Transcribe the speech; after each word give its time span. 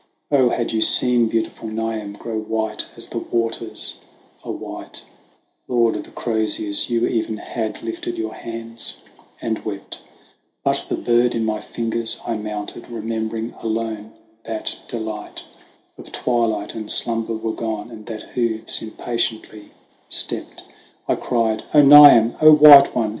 0, 0.33 0.49
had 0.49 0.71
you 0.71 0.81
seen 0.81 1.27
beautiful 1.29 1.69
Niamh 1.69 2.17
grow 2.17 2.39
white 2.39 2.87
as 2.97 3.07
the 3.09 3.19
waters 3.19 3.99
are 4.43 4.51
white, 4.51 5.05
Lord 5.67 5.95
of 5.95 6.05
the 6.05 6.09
croziers, 6.09 6.89
you 6.89 7.05
even 7.05 7.37
had 7.37 7.83
lifted 7.83 8.17
your 8.17 8.33
hands 8.33 8.97
and 9.39 9.63
wept: 9.63 9.99
THE 10.63 10.71
WANDERINGS 10.71 10.91
OF 10.91 10.91
OISIN 10.97 11.05
135 11.05 11.05
But, 11.05 11.05
the 11.05 11.11
bird 11.11 11.35
in 11.35 11.45
my 11.45 11.63
ringers, 11.77 12.19
I 12.25 12.35
mounted, 12.35 12.89
re 12.89 13.03
membering 13.03 13.63
alone 13.63 14.13
that 14.43 14.75
delight 14.87 15.43
Of 15.99 16.11
twilight 16.11 16.73
and 16.73 16.89
slumber 16.89 17.35
were 17.35 17.53
gone, 17.53 17.91
and 17.91 18.03
that 18.07 18.23
hoofs 18.23 18.81
impatiently 18.81 19.69
stept. 20.09 20.63
I 21.07 21.13
cried, 21.13 21.63
"0 21.73 21.83
Niamh! 21.85 22.41
white 22.59 22.95
one! 22.95 23.09